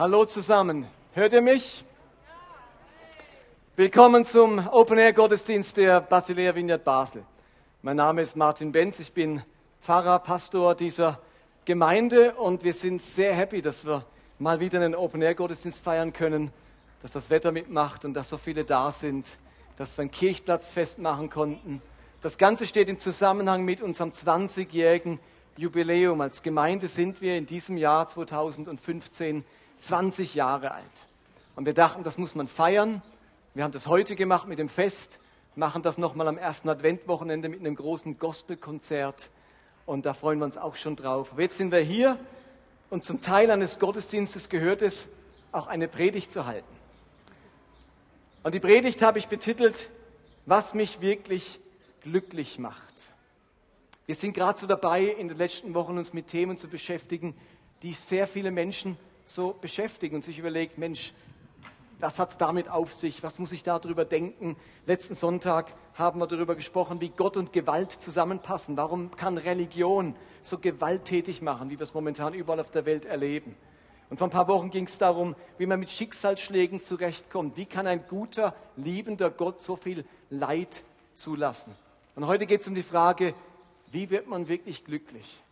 [0.00, 0.86] Hallo zusammen.
[1.12, 1.84] Hört ihr mich?
[3.74, 7.24] Willkommen zum Open Air Gottesdienst der Basilea Vineyard Basel.
[7.82, 9.00] Mein Name ist Martin Benz.
[9.00, 9.42] Ich bin
[9.80, 11.18] Pfarrer, Pastor dieser
[11.64, 14.04] Gemeinde und wir sind sehr happy, dass wir
[14.38, 16.52] mal wieder einen Open Air Gottesdienst feiern können,
[17.02, 19.26] dass das Wetter mitmacht und dass so viele da sind,
[19.74, 21.82] dass wir einen Kirchplatz festmachen konnten.
[22.20, 25.18] Das Ganze steht im Zusammenhang mit unserem 20-jährigen
[25.56, 26.20] Jubiläum.
[26.20, 29.44] Als Gemeinde sind wir in diesem Jahr 2015
[29.80, 31.06] 20 Jahre alt.
[31.56, 33.02] Und wir dachten, das muss man feiern.
[33.54, 35.20] Wir haben das heute gemacht mit dem Fest,
[35.56, 39.30] machen das nochmal am ersten Adventwochenende mit einem großen Gospelkonzert.
[39.86, 41.32] Und da freuen wir uns auch schon drauf.
[41.32, 42.18] Aber jetzt sind wir hier
[42.90, 45.08] und zum Teil eines Gottesdienstes gehört es,
[45.52, 46.68] auch eine Predigt zu halten.
[48.42, 49.90] Und die Predigt habe ich betitelt,
[50.46, 51.60] was mich wirklich
[52.02, 53.12] glücklich macht.
[54.06, 57.34] Wir sind gerade so dabei, in den letzten Wochen uns mit Themen zu beschäftigen,
[57.82, 58.96] die sehr viele Menschen
[59.28, 61.12] so beschäftigen und sich überlegt, Mensch,
[62.00, 63.22] was hat es damit auf sich?
[63.22, 64.56] Was muss ich darüber denken?
[64.86, 68.76] Letzten Sonntag haben wir darüber gesprochen, wie Gott und Gewalt zusammenpassen.
[68.76, 73.54] Warum kann Religion so gewalttätig machen, wie wir es momentan überall auf der Welt erleben?
[74.10, 77.56] Und vor ein paar Wochen ging es darum, wie man mit Schicksalsschlägen zurechtkommt.
[77.56, 81.74] Wie kann ein guter, liebender Gott so viel Leid zulassen?
[82.14, 83.34] Und heute geht es um die Frage,
[83.90, 85.42] wie wird man wirklich glücklich?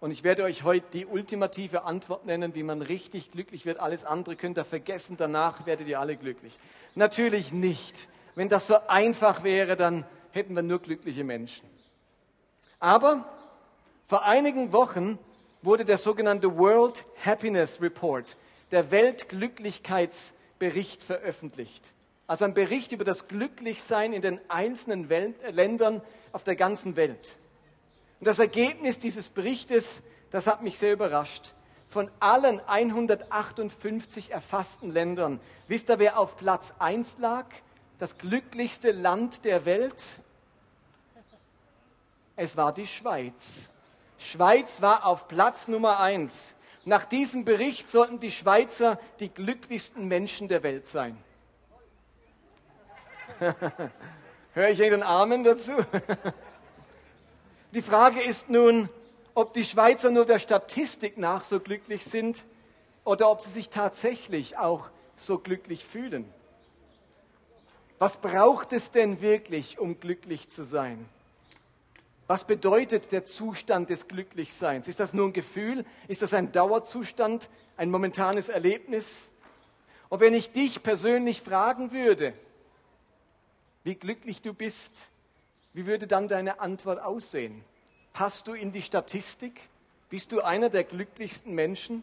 [0.00, 3.80] Und ich werde euch heute die ultimative Antwort nennen, wie man richtig glücklich wird.
[3.80, 6.58] Alles andere könnt ihr vergessen, danach werdet ihr alle glücklich.
[6.94, 7.96] Natürlich nicht.
[8.34, 11.66] Wenn das so einfach wäre, dann hätten wir nur glückliche Menschen.
[12.78, 13.24] Aber
[14.06, 15.18] vor einigen Wochen
[15.62, 18.36] wurde der sogenannte World Happiness Report,
[18.70, 21.94] der Weltglücklichkeitsbericht veröffentlicht.
[22.26, 25.08] Also ein Bericht über das Glücklichsein in den einzelnen
[25.50, 26.02] Ländern
[26.32, 27.38] auf der ganzen Welt.
[28.20, 31.52] Und das Ergebnis dieses Berichtes, das hat mich sehr überrascht.
[31.88, 37.46] Von allen 158 erfassten Ländern, wisst ihr, wer auf Platz 1 lag?
[37.98, 40.02] Das glücklichste Land der Welt?
[42.34, 43.70] Es war die Schweiz.
[44.18, 46.54] Schweiz war auf Platz Nummer 1.
[46.84, 51.16] Nach diesem Bericht sollten die Schweizer die glücklichsten Menschen der Welt sein.
[54.52, 55.72] Höre ich irgendeinen Amen dazu?
[57.76, 58.88] Die Frage ist nun,
[59.34, 62.46] ob die Schweizer nur der Statistik nach so glücklich sind
[63.04, 64.88] oder ob sie sich tatsächlich auch
[65.18, 66.24] so glücklich fühlen.
[67.98, 71.06] Was braucht es denn wirklich, um glücklich zu sein?
[72.26, 74.88] Was bedeutet der Zustand des Glücklichseins?
[74.88, 75.84] Ist das nur ein Gefühl?
[76.08, 79.32] Ist das ein Dauerzustand, ein momentanes Erlebnis?
[80.08, 82.32] Und wenn ich dich persönlich fragen würde,
[83.84, 85.10] wie glücklich du bist,
[85.76, 87.62] wie würde dann deine Antwort aussehen?
[88.14, 89.60] Passt du in die Statistik?
[90.08, 92.02] Bist du einer der glücklichsten Menschen?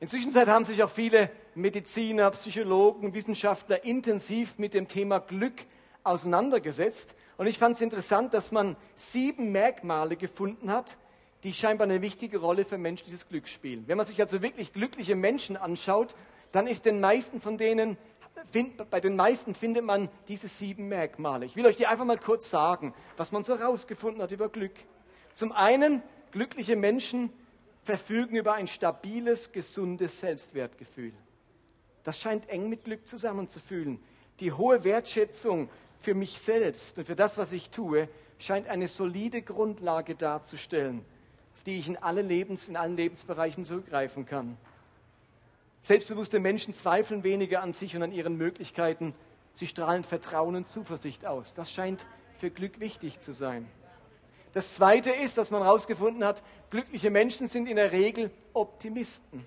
[0.00, 5.64] Inzwischen haben sich auch viele Mediziner, Psychologen, Wissenschaftler intensiv mit dem Thema Glück
[6.02, 7.14] auseinandergesetzt.
[7.36, 10.96] Und ich fand es interessant, dass man sieben Merkmale gefunden hat,
[11.44, 13.84] die scheinbar eine wichtige Rolle für menschliches Glück spielen.
[13.86, 16.16] Wenn man sich also wirklich glückliche Menschen anschaut,
[16.50, 17.96] dann ist den meisten von denen
[18.50, 21.46] find, bei den meisten findet man diese sieben Merkmale.
[21.46, 24.74] Ich will euch die einfach mal kurz sagen, was man so herausgefunden hat über Glück.
[25.32, 27.30] Zum einen, glückliche Menschen
[27.82, 31.12] verfügen über ein stabiles, gesundes Selbstwertgefühl.
[32.02, 34.02] Das scheint eng mit Glück zusammenzufühlen.
[34.40, 35.68] Die hohe Wertschätzung
[36.00, 41.04] für mich selbst und für das, was ich tue, scheint eine solide Grundlage darzustellen,
[41.54, 44.56] auf die ich in, alle Lebens, in allen Lebensbereichen zurückgreifen kann.
[45.84, 49.14] Selbstbewusste Menschen zweifeln weniger an sich und an ihren Möglichkeiten.
[49.52, 51.52] Sie strahlen Vertrauen und Zuversicht aus.
[51.52, 52.06] Das scheint
[52.38, 53.68] für Glück wichtig zu sein.
[54.54, 59.44] Das Zweite ist, dass man herausgefunden hat, glückliche Menschen sind in der Regel Optimisten.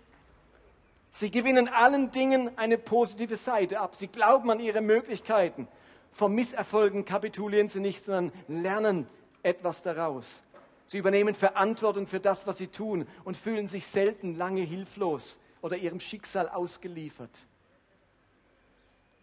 [1.10, 3.96] Sie gewinnen allen Dingen eine positive Seite ab.
[3.96, 5.68] Sie glauben an ihre Möglichkeiten.
[6.12, 9.08] Vom Misserfolgen kapitulieren sie nicht, sondern lernen
[9.42, 10.44] etwas daraus.
[10.86, 15.78] Sie übernehmen Verantwortung für das, was sie tun und fühlen sich selten lange hilflos oder
[15.78, 17.32] ihrem Schicksal ausgeliefert.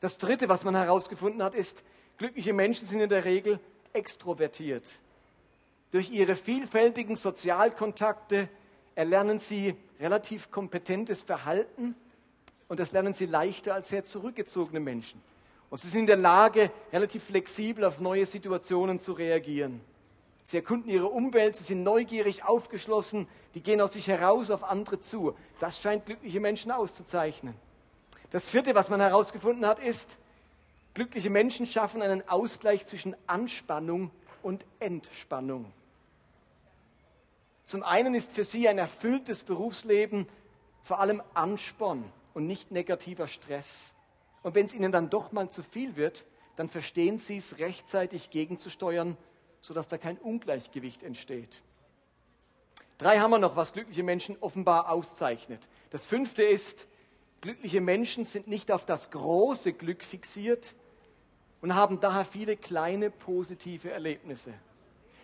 [0.00, 1.82] Das Dritte, was man herausgefunden hat, ist,
[2.19, 3.58] glückliche Menschen sind in der Regel
[3.92, 4.88] extrovertiert.
[5.90, 8.48] Durch ihre vielfältigen Sozialkontakte
[8.94, 11.94] erlernen sie relativ kompetentes Verhalten
[12.69, 15.22] und das lernen sie leichter als sehr zurückgezogene Menschen.
[15.70, 19.81] Und sie sind in der Lage, relativ flexibel auf neue Situationen zu reagieren.
[20.44, 25.00] Sie erkunden ihre Umwelt, sie sind neugierig, aufgeschlossen, die gehen aus sich heraus auf andere
[25.00, 25.35] zu.
[25.58, 27.55] Das scheint glückliche Menschen auszuzeichnen.
[28.31, 30.19] Das vierte, was man herausgefunden hat, ist,
[30.93, 34.11] glückliche Menschen schaffen einen Ausgleich zwischen Anspannung
[34.43, 35.73] und Entspannung.
[37.64, 40.29] Zum einen ist für sie ein erfülltes Berufsleben
[40.82, 42.05] vor allem Ansporn
[42.35, 43.94] und nicht negativer Stress.
[44.43, 46.26] Und wenn es ihnen dann doch mal zu viel wird,
[46.56, 49.17] dann verstehen sie es rechtzeitig gegenzusteuern,
[49.64, 51.62] sodass da kein Ungleichgewicht entsteht.
[52.99, 55.70] Drei haben wir noch, was glückliche Menschen offenbar auszeichnet.
[55.88, 56.87] Das fünfte ist,
[57.40, 60.75] glückliche Menschen sind nicht auf das große Glück fixiert
[61.62, 64.52] und haben daher viele kleine positive Erlebnisse.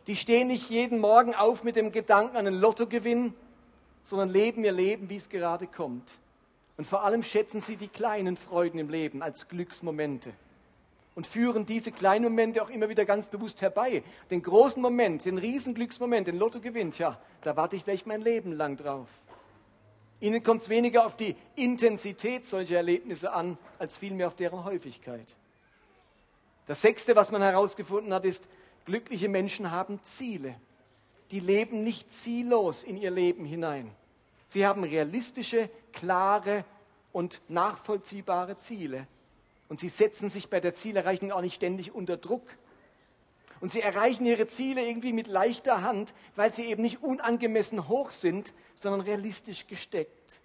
[0.07, 3.35] Die stehen nicht jeden Morgen auf mit dem Gedanken an einen Lottogewinn,
[4.05, 6.19] sondern leben ihr Leben, wie es gerade kommt.
[6.79, 10.33] Und vor allem schätzen sie die kleinen Freuden im Leben als Glücksmomente
[11.15, 14.03] und führen diese kleinen Momente auch immer wieder ganz bewusst herbei.
[14.31, 18.53] Den großen Moment, den Riesenglücksmoment, den Lotto gewinnt, ja, da warte ich vielleicht mein Leben
[18.53, 19.09] lang drauf.
[20.21, 25.35] Ihnen kommt es weniger auf die Intensität solcher Erlebnisse an, als vielmehr auf deren Häufigkeit.
[26.67, 28.45] Das sechste, was man herausgefunden hat, ist,
[28.85, 30.55] glückliche Menschen haben Ziele.
[31.31, 33.91] Die leben nicht ziellos in ihr Leben hinein.
[34.49, 36.65] Sie haben realistische, klare
[37.13, 39.07] und nachvollziehbare Ziele.
[39.71, 42.43] Und sie setzen sich bei der Zielerreichung auch nicht ständig unter Druck.
[43.61, 48.11] Und sie erreichen ihre Ziele irgendwie mit leichter Hand, weil sie eben nicht unangemessen hoch
[48.11, 50.41] sind, sondern realistisch gesteckt.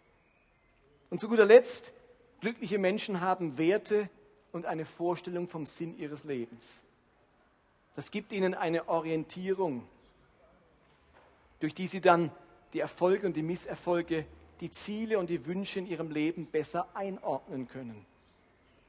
[1.10, 1.92] Und zu guter Letzt,
[2.39, 4.10] glückliche Menschen haben Werte
[4.51, 6.83] und eine Vorstellung vom Sinn ihres Lebens.
[7.95, 9.88] Das gibt ihnen eine Orientierung,
[11.62, 12.30] durch die sie dann
[12.74, 14.27] die Erfolge und die Misserfolge,
[14.60, 18.06] die Ziele und die Wünsche in ihrem Leben besser einordnen können.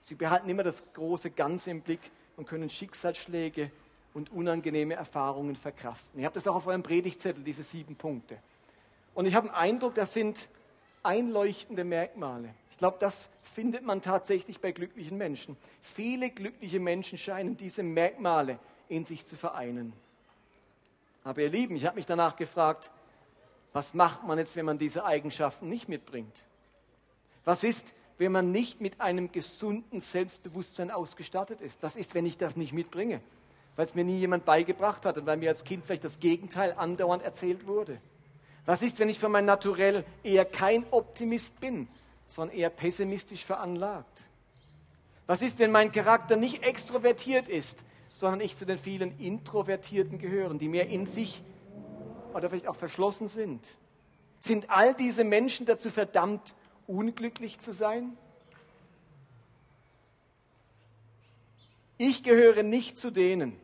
[0.07, 3.73] Sie behalten immer das große Ganze im Blick und können Schicksalsschläge
[4.15, 6.21] und unangenehme Erfahrungen verkraften.
[6.21, 8.39] Ihr habt das auch auf eurem Predigtzettel, diese sieben Punkte.
[9.15, 10.49] Und ich habe den Eindruck, das sind
[11.03, 12.55] einleuchtende Merkmale.
[12.71, 15.57] Ich glaube, das findet man tatsächlich bei glücklichen Menschen.
[15.83, 19.93] Viele glückliche Menschen scheinen diese Merkmale in sich zu vereinen.
[21.25, 22.93] Aber ihr Lieben, ich habe mich danach gefragt,
[23.73, 26.45] was macht man jetzt, wenn man diese Eigenschaften nicht mitbringt?
[27.45, 31.83] Was ist, wenn man nicht mit einem gesunden Selbstbewusstsein ausgestattet ist?
[31.83, 33.21] Was ist, wenn ich das nicht mitbringe?
[33.77, 36.75] Weil es mir nie jemand beigebracht hat und weil mir als Kind vielleicht das Gegenteil
[36.77, 38.01] andauernd erzählt wurde.
[38.65, 41.89] Was ist, wenn ich für mein Naturell eher kein Optimist bin,
[42.27, 44.23] sondern eher pessimistisch veranlagt?
[45.27, 47.85] Was ist, wenn mein Charakter nicht extrovertiert ist,
[48.15, 51.43] sondern ich zu den vielen Introvertierten gehöre, die mehr in sich
[52.33, 53.65] oder vielleicht auch verschlossen sind?
[54.41, 56.55] Sind all diese Menschen dazu verdammt,
[56.87, 58.17] unglücklich zu sein?
[61.99, 63.59] Ich gehöre nicht zu denen,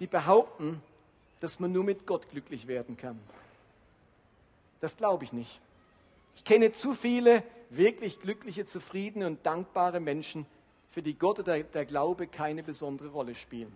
[0.00, 0.82] die behaupten,
[1.40, 3.20] dass man nur mit Gott glücklich werden kann.
[4.80, 5.60] Das glaube ich nicht.
[6.34, 10.46] Ich kenne zu viele wirklich glückliche, zufriedene und dankbare Menschen,
[10.90, 13.72] für die Gott oder der Glaube keine besondere Rolle spielen.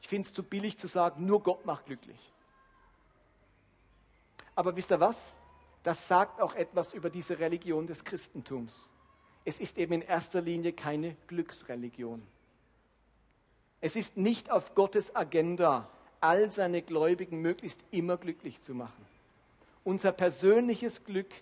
[0.00, 2.18] Ich finde es zu billig zu sagen, nur Gott macht glücklich.
[4.54, 5.34] Aber wisst ihr was?
[5.82, 8.90] Das sagt auch etwas über diese Religion des Christentums.
[9.44, 12.22] Es ist eben in erster Linie keine Glücksreligion.
[13.80, 15.88] Es ist nicht auf Gottes Agenda,
[16.20, 19.06] all seine Gläubigen möglichst immer glücklich zu machen.
[19.84, 21.32] Unser persönliches Glück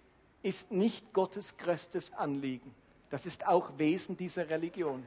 [0.42, 2.74] ist nicht Gottes größtes Anliegen.
[3.10, 5.04] Das ist auch Wesen dieser Religion.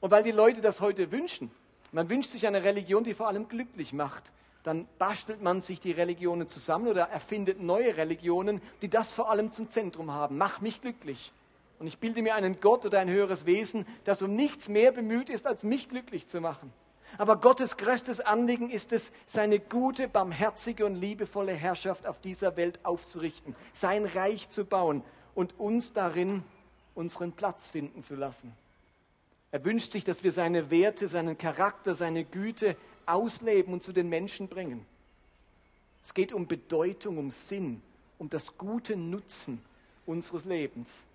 [0.00, 1.50] Und weil die Leute das heute wünschen,
[1.90, 4.32] man wünscht sich eine Religion, die vor allem glücklich macht,
[4.62, 9.52] dann bastelt man sich die Religionen zusammen oder erfindet neue Religionen, die das vor allem
[9.52, 10.38] zum Zentrum haben.
[10.38, 11.32] Mach mich glücklich.
[11.78, 15.28] Und ich bilde mir einen Gott oder ein höheres Wesen, das um nichts mehr bemüht
[15.28, 16.72] ist, als mich glücklich zu machen.
[17.18, 22.78] Aber Gottes größtes Anliegen ist es, seine gute, barmherzige und liebevolle Herrschaft auf dieser Welt
[22.84, 25.02] aufzurichten, sein Reich zu bauen
[25.34, 26.44] und uns darin
[26.94, 28.54] unseren Platz finden zu lassen.
[29.50, 34.08] Er wünscht sich, dass wir seine Werte, seinen Charakter, seine Güte ausleben und zu den
[34.08, 34.86] Menschen bringen.
[36.04, 37.82] Es geht um Bedeutung, um Sinn,
[38.18, 39.62] um das gute Nutzen
[40.06, 41.06] unseres Lebens.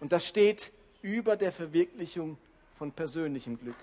[0.00, 2.38] Und das steht über der Verwirklichung
[2.76, 3.76] von persönlichem Glück.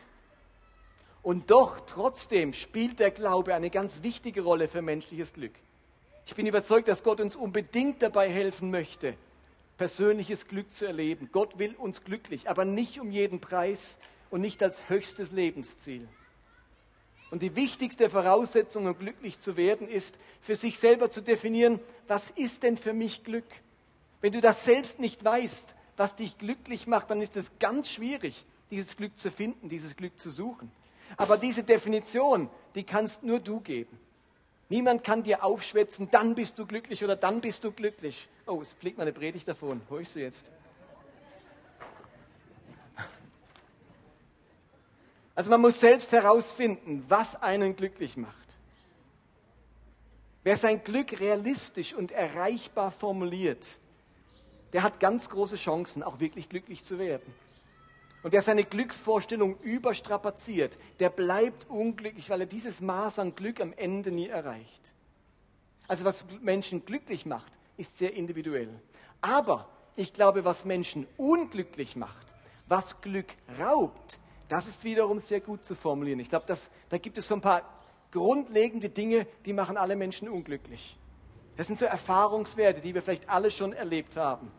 [1.22, 5.54] Und doch, trotzdem spielt der Glaube eine ganz wichtige Rolle für menschliches Glück.
[6.26, 9.16] Ich bin überzeugt, dass Gott uns unbedingt dabei helfen möchte,
[9.78, 11.30] persönliches Glück zu erleben.
[11.32, 13.98] Gott will uns glücklich, aber nicht um jeden Preis
[14.30, 16.08] und nicht als höchstes Lebensziel.
[17.32, 22.32] Und die wichtigste Voraussetzung, um glücklich zu werden, ist, für sich selber zu definieren, was
[22.32, 23.46] ist denn für mich Glück?
[24.22, 28.46] Wenn du das selbst nicht weißt, was dich glücklich macht, dann ist es ganz schwierig,
[28.72, 30.72] dieses Glück zu finden, dieses Glück zu suchen.
[31.18, 34.00] Aber diese Definition, die kannst nur du geben.
[34.70, 38.30] Niemand kann dir aufschwätzen, dann bist du glücklich oder dann bist du glücklich.
[38.46, 39.82] Oh, es fliegt meine Predigt davon.
[39.90, 40.52] Hör ich sie jetzt?
[45.40, 48.36] Also man muss selbst herausfinden, was einen glücklich macht.
[50.44, 53.66] Wer sein Glück realistisch und erreichbar formuliert,
[54.74, 57.34] der hat ganz große Chancen, auch wirklich glücklich zu werden.
[58.22, 63.72] Und wer seine Glücksvorstellung überstrapaziert, der bleibt unglücklich, weil er dieses Maß an Glück am
[63.72, 64.94] Ende nie erreicht.
[65.88, 68.78] Also was Menschen glücklich macht, ist sehr individuell.
[69.22, 72.36] Aber ich glaube, was Menschen unglücklich macht,
[72.68, 74.20] was Glück raubt,
[74.50, 76.20] das ist wiederum sehr gut zu formulieren.
[76.20, 76.46] Ich glaube,
[76.90, 77.62] da gibt es so ein paar
[78.12, 80.98] grundlegende Dinge, die machen alle Menschen unglücklich.
[81.56, 84.52] Das sind so Erfahrungswerte, die wir vielleicht alle schon erlebt haben.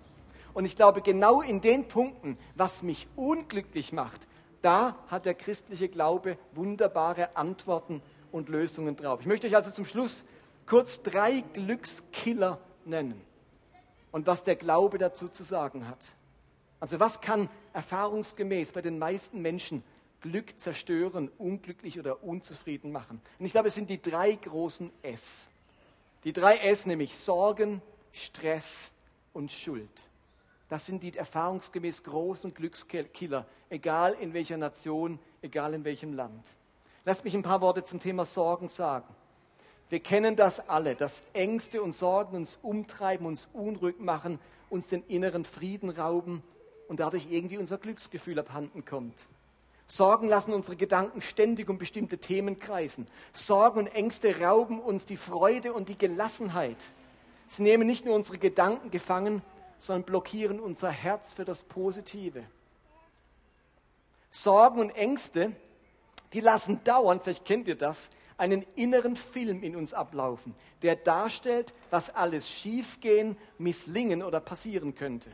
[0.54, 4.26] Und ich glaube, genau in den Punkten, was mich unglücklich macht,
[4.62, 9.20] da hat der christliche Glaube wunderbare Antworten und Lösungen drauf.
[9.20, 10.25] Ich möchte euch also zum Schluss
[10.66, 13.20] kurz drei Glückskiller nennen
[14.12, 16.14] und was der Glaube dazu zu sagen hat.
[16.80, 19.84] Also was kann erfahrungsgemäß bei den meisten Menschen
[20.22, 23.20] Glück zerstören, unglücklich oder unzufrieden machen?
[23.38, 25.49] Und ich glaube, es sind die drei großen S.
[26.25, 27.82] Die drei S, nämlich Sorgen,
[28.12, 28.92] Stress
[29.34, 29.90] und Schuld.
[30.70, 36.44] Das sind die erfahrungsgemäß großen Glückskiller, egal in welcher Nation, egal in welchem Land.
[37.04, 39.14] Lasst mich ein paar Worte zum Thema Sorgen sagen.
[39.88, 45.02] Wir kennen das alle, dass Ängste und Sorgen uns umtreiben, uns unruhig machen, uns den
[45.08, 46.42] inneren Frieden rauben
[46.90, 49.14] und dadurch irgendwie unser Glücksgefühl abhanden kommt.
[49.87, 53.06] Sorgen lassen unsere Gedanken ständig um bestimmte Themen kreisen.
[53.32, 56.78] Sorgen und Ängste rauben uns die Freude und die Gelassenheit.
[57.47, 59.40] Sie nehmen nicht nur unsere Gedanken gefangen,
[59.78, 62.42] sondern blockieren unser Herz für das Positive.
[64.32, 65.52] Sorgen und Ängste,
[66.32, 71.73] die lassen dauernd, vielleicht kennt ihr das, einen inneren Film in uns ablaufen, der darstellt,
[71.90, 75.30] was alles schiefgehen, misslingen oder passieren könnte.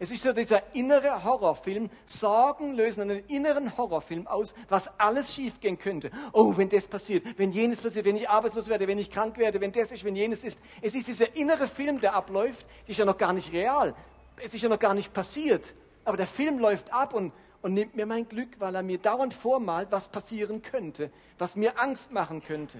[0.00, 1.90] Es ist so dieser innere Horrorfilm.
[2.06, 6.12] Sorgen lösen einen inneren Horrorfilm aus, was alles schiefgehen könnte.
[6.32, 9.60] Oh, wenn das passiert, wenn jenes passiert, wenn ich arbeitslos werde, wenn ich krank werde,
[9.60, 10.60] wenn das ist, wenn jenes ist.
[10.80, 13.94] Es ist dieser innere Film, der abläuft, die ist ja noch gar nicht real.
[14.36, 15.74] Es ist ja noch gar nicht passiert.
[16.04, 19.34] Aber der Film läuft ab und, und nimmt mir mein Glück, weil er mir dauernd
[19.34, 22.78] vormalt, was passieren könnte, was mir Angst machen könnte.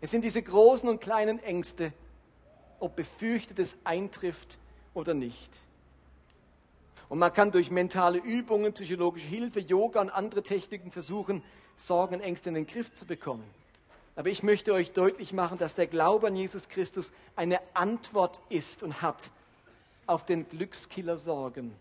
[0.00, 1.92] Es sind diese großen und kleinen Ängste,
[2.78, 4.58] ob befürchtetes eintrifft
[4.94, 5.66] oder nicht.
[7.08, 11.42] Und man kann durch mentale Übungen, psychologische Hilfe, Yoga und andere Techniken versuchen,
[11.76, 13.44] Sorgen und Ängste in den Griff zu bekommen.
[14.16, 18.82] Aber ich möchte euch deutlich machen, dass der Glaube an Jesus Christus eine Antwort ist
[18.82, 19.30] und hat
[20.06, 21.76] auf den Glückskiller Sorgen.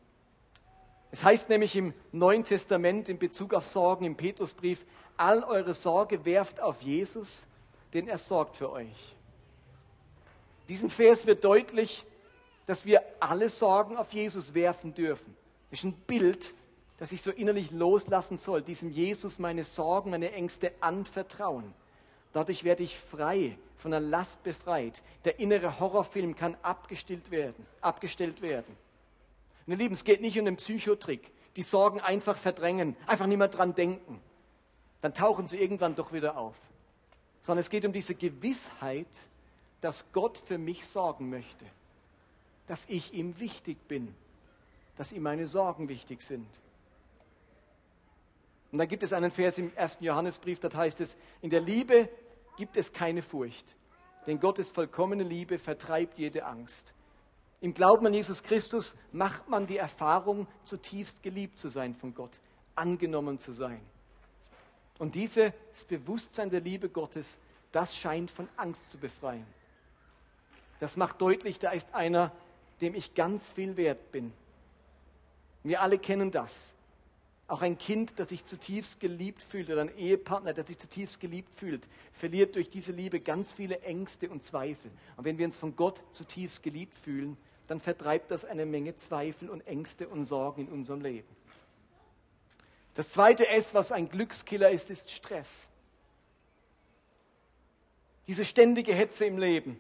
[1.12, 6.26] Es heißt nämlich im Neuen Testament in Bezug auf Sorgen im Petrusbrief, all eure Sorge
[6.26, 7.48] werft auf Jesus,
[7.94, 9.16] denn er sorgt für euch.
[10.68, 12.06] Diesem Vers wird deutlich,
[12.66, 15.36] dass wir alle Sorgen auf Jesus werfen dürfen.
[15.70, 16.54] Das ist ein Bild,
[16.98, 21.74] das ich so innerlich loslassen soll, diesem Jesus meine Sorgen, meine Ängste anvertrauen.
[22.34, 25.04] Dadurch werde ich frei, von der Last befreit.
[25.26, 28.76] Der innere Horrorfilm kann abgestellt werden, abgestellt werden.
[29.68, 31.32] Meine Lieben, es geht nicht um den Psychotrick.
[31.56, 34.20] Die Sorgen einfach verdrängen, einfach nicht mehr dran denken.
[35.02, 36.56] Dann tauchen sie irgendwann doch wieder auf.
[37.42, 39.08] Sondern es geht um diese Gewissheit,
[39.82, 41.66] dass Gott für mich sorgen möchte
[42.68, 44.14] dass ich ihm wichtig bin,
[44.98, 46.48] dass ihm meine Sorgen wichtig sind.
[48.72, 52.10] Und dann gibt es einen Vers im ersten Johannesbrief, da heißt es, in der Liebe
[52.58, 53.76] gibt es keine Furcht,
[54.28, 56.94] denn Gottes vollkommene Liebe vertreibt jede Angst.
[57.62, 62.40] Im Glauben an Jesus Christus macht man die Erfahrung, zutiefst geliebt zu sein von Gott,
[62.76, 63.80] angenommen zu sein.
[64.98, 65.52] Und dieses
[65.88, 67.38] Bewusstsein der Liebe Gottes,
[67.72, 69.46] das scheint von Angst zu befreien.
[70.80, 72.32] Das macht deutlich, da ist einer,
[72.82, 74.34] dem ich ganz viel wert bin.
[75.64, 76.76] Wir alle kennen das.
[77.48, 81.50] Auch ein Kind, das sich zutiefst geliebt fühlt oder ein Ehepartner, der sich zutiefst geliebt
[81.60, 84.90] fühlt, verliert durch diese Liebe ganz viele Ängste und Zweifel.
[85.16, 89.50] Und wenn wir uns von Gott zutiefst geliebt fühlen, dann vertreibt das eine Menge Zweifel
[89.50, 91.28] und Ängste und Sorgen in unserem Leben.
[92.96, 95.70] Das zweite S, was ein Glückskiller ist, ist Stress.
[98.28, 99.80] Diese ständige Hetze im Leben,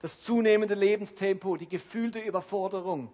[0.00, 3.12] das zunehmende Lebenstempo, die gefühlte Überforderung.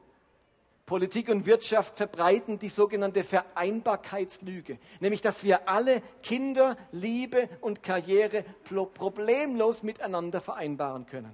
[0.87, 8.45] Politik und Wirtschaft verbreiten die sogenannte Vereinbarkeitslüge, nämlich dass wir alle Kinder, Liebe und Karriere
[8.65, 11.33] problemlos miteinander vereinbaren können.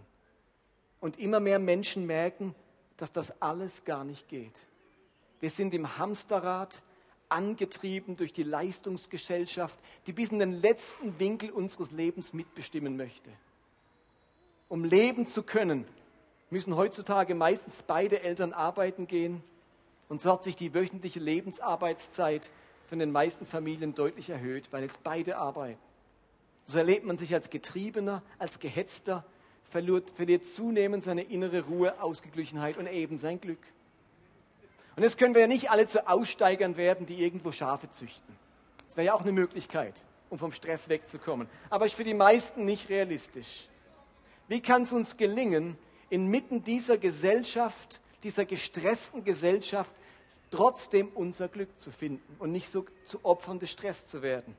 [1.01, 2.55] Und immer mehr Menschen merken,
[2.99, 4.59] dass das alles gar nicht geht.
[5.41, 6.83] Wir sind im Hamsterrad,
[7.31, 13.31] angetrieben durch die Leistungsgesellschaft, die bis in den letzten Winkel unseres Lebens mitbestimmen möchte
[14.69, 15.87] um leben zu können,
[16.51, 19.43] müssen heutzutage meistens beide Eltern arbeiten gehen.
[20.09, 22.51] Und so hat sich die wöchentliche Lebensarbeitszeit
[22.89, 25.81] von den meisten Familien deutlich erhöht, weil jetzt beide arbeiten.
[26.67, 29.25] So erlebt man sich als Getriebener, als Gehetzter,
[29.71, 33.59] verliert, verliert zunehmend seine innere Ruhe, Ausgeglichenheit und eben sein Glück.
[34.97, 38.35] Und jetzt können wir ja nicht alle zu Aussteigern werden, die irgendwo Schafe züchten.
[38.89, 39.95] Das wäre ja auch eine Möglichkeit,
[40.31, 41.49] um vom Stress wegzukommen.
[41.69, 43.69] Aber ist für die meisten nicht realistisch.
[44.49, 45.77] Wie kann es uns gelingen,
[46.11, 49.91] inmitten dieser Gesellschaft, dieser gestressten Gesellschaft,
[50.51, 54.57] trotzdem unser Glück zu finden und nicht so zu Opfern des Stress zu werden?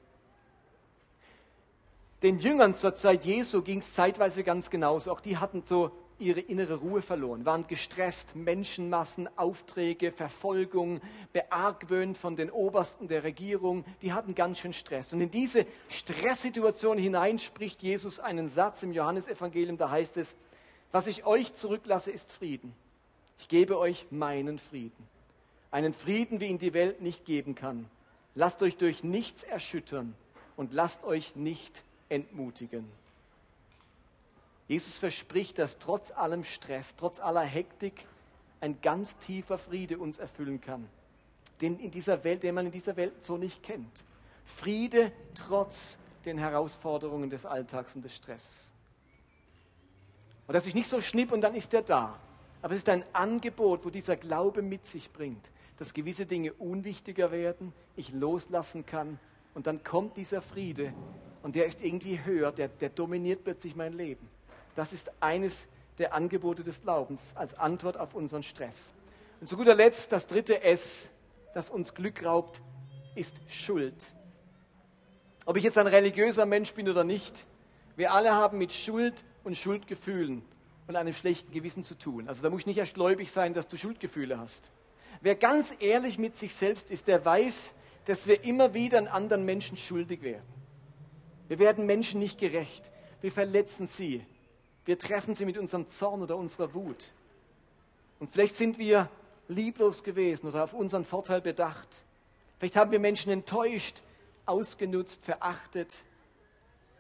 [2.24, 5.12] Den Jüngern zur Zeit Jesu ging es zeitweise ganz genauso.
[5.12, 11.02] Auch die hatten so ihre innere Ruhe verloren, waren gestresst, Menschenmassen, Aufträge, Verfolgung,
[11.34, 15.14] beargwöhnt von den Obersten der Regierung, die hatten ganz schön Stress.
[15.14, 20.36] Und in diese Stresssituation hinein spricht Jesus einen Satz im Johannesevangelium, da heißt es,
[20.92, 22.74] was ich euch zurücklasse, ist Frieden.
[23.40, 25.08] Ich gebe euch meinen Frieden.
[25.70, 27.90] Einen Frieden, wie ihn die Welt nicht geben kann.
[28.36, 30.16] Lasst euch durch nichts erschüttern
[30.56, 32.90] und lasst euch nicht entmutigen.
[34.68, 38.06] Jesus verspricht, dass trotz allem Stress, trotz aller Hektik
[38.60, 40.88] ein ganz tiefer Friede uns erfüllen kann,
[41.62, 44.04] den, in dieser Welt, den man in dieser Welt so nicht kennt.
[44.46, 48.74] Friede trotz den Herausforderungen des Alltags und des Stresses.
[50.48, 52.20] Und das ist nicht so schnipp und dann ist er da.
[52.62, 57.32] Aber es ist ein Angebot, wo dieser Glaube mit sich bringt, dass gewisse Dinge unwichtiger
[57.32, 59.20] werden, ich loslassen kann
[59.54, 60.94] und dann kommt dieser Friede
[61.44, 64.28] und der ist irgendwie höher, der, der dominiert plötzlich mein Leben.
[64.78, 65.68] Das ist eines
[65.98, 68.94] der Angebote des Glaubens als Antwort auf unseren Stress.
[69.42, 71.10] Und zu guter Letzt, das dritte S,
[71.56, 72.62] das uns Glück raubt,
[73.16, 74.14] ist Schuld.
[75.48, 77.48] Ob ich jetzt ein religiöser Mensch bin oder nicht,
[77.96, 80.44] wir alle haben mit Schuld und Schuldgefühlen
[80.86, 82.28] und einem schlechten Gewissen zu tun.
[82.28, 84.70] Also da muss nicht erst gläubig sein, dass du Schuldgefühle hast.
[85.22, 87.74] Wer ganz ehrlich mit sich selbst ist, der weiß,
[88.06, 90.46] dass wir immer wieder an anderen Menschen schuldig werden.
[91.48, 92.92] Wir werden Menschen nicht gerecht.
[93.22, 94.24] Wir verletzen sie.
[94.88, 97.12] Wir treffen sie mit unserem Zorn oder unserer Wut.
[98.20, 99.10] Und vielleicht sind wir
[99.50, 102.06] lieblos gewesen oder auf unseren Vorteil bedacht.
[102.58, 104.02] Vielleicht haben wir Menschen enttäuscht,
[104.46, 105.94] ausgenutzt, verachtet.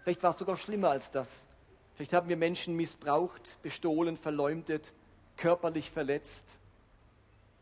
[0.03, 1.47] Vielleicht war es sogar schlimmer als das.
[1.95, 4.93] Vielleicht haben wir Menschen missbraucht, bestohlen, verleumdet,
[5.37, 6.59] körperlich verletzt.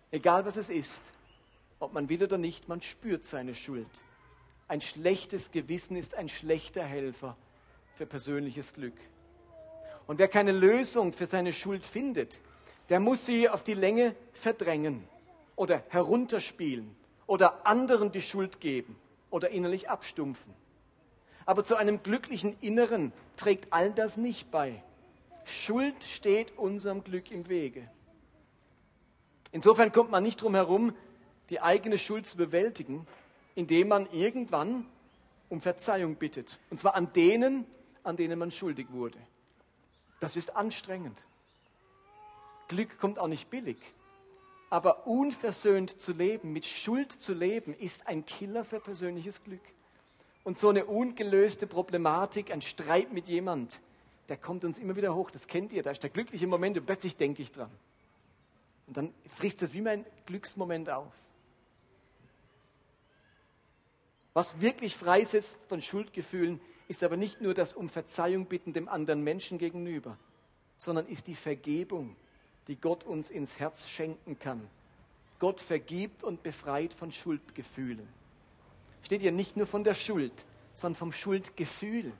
[0.09, 1.13] Egal was es ist,
[1.77, 4.03] ob man will oder nicht, man spürt seine Schuld.
[4.67, 7.37] Ein schlechtes Gewissen ist ein schlechter Helfer
[7.95, 8.95] für persönliches Glück.
[10.07, 12.41] Und wer keine Lösung für seine Schuld findet,
[12.89, 15.07] der muss sie auf die Länge verdrängen
[15.55, 16.95] oder herunterspielen
[17.27, 18.95] oder anderen die Schuld geben
[19.31, 20.53] oder innerlich abstumpfen.
[21.45, 24.83] Aber zu einem glücklichen Inneren trägt all das nicht bei.
[25.43, 27.89] Schuld steht unserem Glück im Wege.
[29.51, 30.93] Insofern kommt man nicht drum herum,
[31.49, 33.07] die eigene Schuld zu bewältigen,
[33.53, 34.85] indem man irgendwann
[35.49, 36.59] um Verzeihung bittet.
[36.71, 37.65] Und zwar an denen,
[38.03, 39.17] an denen man schuldig wurde.
[40.25, 41.21] Das ist anstrengend.
[42.67, 43.77] Glück kommt auch nicht billig.
[44.71, 49.61] Aber unversöhnt zu leben, mit Schuld zu leben, ist ein Killer für persönliches Glück.
[50.43, 53.79] Und so eine ungelöste Problematik, ein Streit mit jemand,
[54.27, 55.29] der kommt uns immer wieder hoch.
[55.29, 55.83] Das kennt ihr.
[55.83, 57.69] Da ist der glückliche Moment und plötzlich denke ich dran.
[58.87, 61.13] Und dann frisst das wie mein Glücksmoment auf.
[64.33, 69.23] Was wirklich freisetzt von Schuldgefühlen, ist aber nicht nur das um Verzeihung bitten dem anderen
[69.23, 70.17] Menschen gegenüber,
[70.77, 72.15] sondern ist die Vergebung,
[72.67, 74.67] die Gott uns ins Herz schenken kann.
[75.39, 78.07] Gott vergibt und befreit von Schuldgefühlen.
[79.03, 80.33] Steht hier nicht nur von der Schuld,
[80.73, 82.11] sondern vom Schuldgefühl.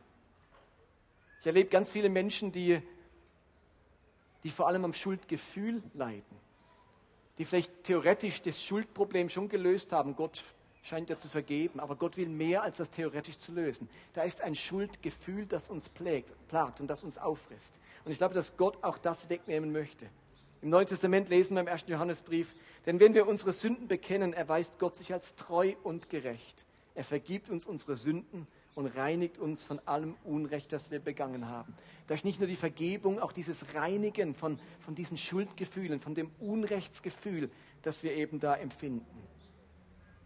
[1.40, 2.82] Ich erlebe ganz viele Menschen, die,
[4.44, 6.38] die vor allem am Schuldgefühl leiden,
[7.38, 10.16] die vielleicht theoretisch das Schuldproblem schon gelöst haben.
[10.16, 10.44] Gott
[10.86, 13.90] scheint er zu vergeben, aber Gott will mehr, als das theoretisch zu lösen.
[14.14, 17.80] Da ist ein Schuldgefühl, das uns plägt, plagt und das uns auffrisst.
[18.06, 20.06] Und ich glaube, dass Gott auch das wegnehmen möchte.
[20.62, 22.54] Im Neuen Testament lesen wir im ersten Johannesbrief,
[22.86, 26.66] denn wenn wir unsere Sünden bekennen, erweist Gott sich als treu und gerecht.
[26.94, 31.74] Er vergibt uns unsere Sünden und reinigt uns von allem Unrecht, das wir begangen haben.
[32.08, 36.30] Da ist nicht nur die Vergebung, auch dieses Reinigen von, von diesen Schuldgefühlen, von dem
[36.40, 37.50] Unrechtsgefühl,
[37.82, 39.35] das wir eben da empfinden.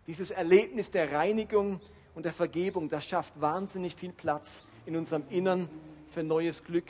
[0.10, 1.80] Dieses Erlebnis der Reinigung
[2.16, 5.70] und der Vergebung, das schafft wahnsinnig viel Platz in unserem Innern
[6.12, 6.88] für neues Glück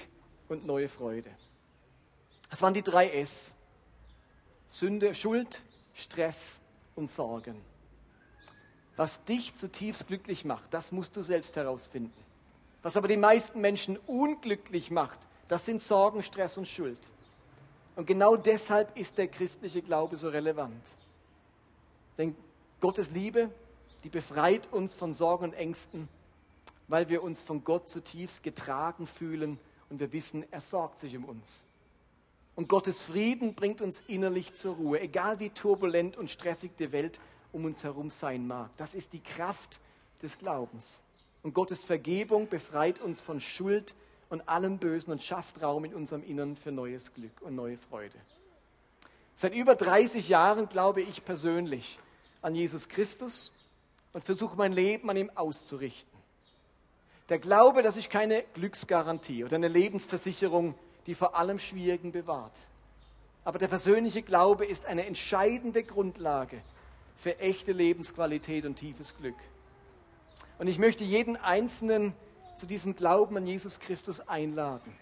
[0.48, 1.30] und neue Freude.
[2.50, 3.56] Das waren die drei S.
[4.70, 5.62] Sünde, Schuld,
[5.94, 6.62] Stress
[6.96, 7.60] und Sorgen.
[8.96, 12.24] Was dich zutiefst glücklich macht, das musst du selbst herausfinden.
[12.84, 17.00] Was aber die meisten Menschen unglücklich macht, das sind Sorgen, Stress und Schuld.
[17.98, 20.86] Und genau deshalb ist der christliche Glaube so relevant.
[22.18, 22.34] Denn
[22.80, 23.50] Gottes Liebe,
[24.04, 26.08] die befreit uns von Sorgen und Ängsten,
[26.88, 31.26] weil wir uns von Gott zutiefst getragen fühlen und wir wissen, er sorgt sich um
[31.26, 31.66] uns.
[32.56, 37.20] Und Gottes Frieden bringt uns innerlich zur Ruhe, egal wie turbulent und stressig die Welt
[37.52, 38.70] um uns herum sein mag.
[38.78, 39.80] Das ist die Kraft
[40.22, 41.04] des Glaubens.
[41.44, 43.96] Und Gottes Vergebung befreit uns von Schuld
[44.30, 48.18] und allem Bösen und schafft Raum in unserem Innern für neues Glück und neue Freude.
[49.36, 52.00] Seit über 30 Jahren glaube ich persönlich
[52.42, 53.52] an Jesus Christus
[54.14, 56.18] und versuche mein Leben an ihm auszurichten.
[57.30, 60.76] Der Glaube, dass ich keine Glücksgarantie oder eine Lebensversicherung,
[61.06, 62.58] die vor allem Schwierigen bewahrt.
[63.46, 66.62] Aber der persönliche Glaube ist eine entscheidende Grundlage
[67.18, 69.36] für echte Lebensqualität und tiefes Glück.
[70.58, 72.14] Und ich möchte jeden Einzelnen
[72.56, 74.96] zu diesem Glauben an Jesus Christus einladen.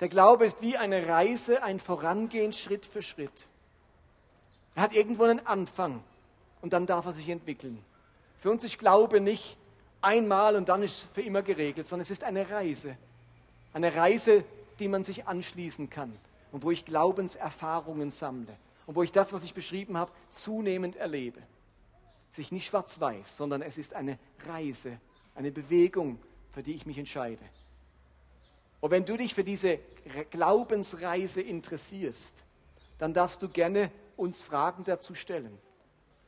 [0.00, 3.46] Der Glaube ist wie eine Reise, ein Vorangehen Schritt für Schritt.
[4.74, 6.02] Er hat irgendwo einen Anfang
[6.64, 7.84] und dann darf er sich entwickeln.
[8.38, 9.58] Für uns ist Glaube nicht
[10.00, 12.96] einmal und dann ist für immer geregelt, sondern es ist eine Reise.
[13.74, 14.46] Eine Reise,
[14.78, 16.16] die man sich anschließen kann
[16.52, 21.42] und wo ich Glaubenserfahrungen sammle und wo ich das, was ich beschrieben habe, zunehmend erlebe.
[22.32, 24.98] Es ist nicht schwarz-weiß, sondern es ist eine Reise,
[25.34, 26.18] eine Bewegung,
[26.52, 27.44] für die ich mich entscheide.
[28.80, 29.80] Und wenn du dich für diese
[30.30, 32.42] Glaubensreise interessierst,
[32.96, 35.58] dann darfst du gerne uns Fragen dazu stellen.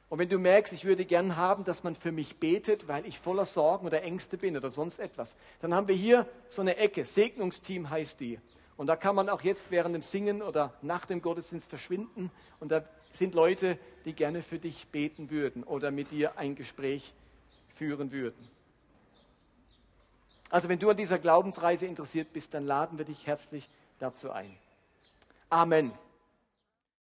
[0.08, 3.18] Und wenn du merkst, ich würde gern haben, dass man für mich betet, weil ich
[3.18, 7.04] voller Sorgen oder Ängste bin oder sonst etwas, dann haben wir hier so eine Ecke,
[7.04, 8.38] Segnungsteam heißt die.
[8.76, 12.30] Und da kann man auch jetzt während dem Singen oder nach dem Gottesdienst verschwinden.
[12.60, 17.12] Und da sind Leute, die gerne für dich beten würden oder mit dir ein Gespräch
[17.74, 18.48] führen würden.
[20.50, 24.56] Also wenn du an dieser Glaubensreise interessiert bist, dann laden wir dich herzlich dazu ein.
[25.48, 25.92] Amen.